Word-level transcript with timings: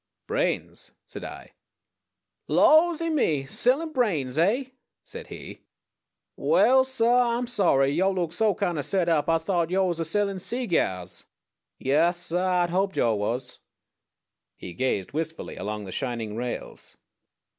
"Brains," 0.25 0.93
said 1.05 1.23
I. 1.23 1.51
"Lawsy 2.49 3.11
me! 3.11 3.45
Sellin' 3.45 3.91
brains, 3.93 4.35
eh?" 4.35 4.71
said 5.03 5.27
he. 5.27 5.61
"Waal, 6.35 6.83
suh, 6.85 7.37
Ah'm 7.37 7.45
sorry. 7.45 7.89
Yo' 7.91 8.09
look 8.09 8.33
so 8.33 8.55
kind 8.55 8.79
o' 8.79 8.81
set 8.81 9.07
up 9.07 9.29
Ah 9.29 9.37
thought 9.37 9.69
yo' 9.69 9.85
was 9.85 9.99
a 9.99 10.03
sellin' 10.03 10.39
seegyars. 10.39 11.25
Yaas, 11.77 12.15
suh 12.17 12.39
Ah'd 12.63 12.71
hoped 12.71 12.97
yo' 12.97 13.13
was." 13.13 13.59
He 14.55 14.73
gazed 14.73 15.11
wistfully 15.11 15.55
along 15.55 15.85
the 15.85 15.91
shining 15.91 16.35
rails. 16.35 16.97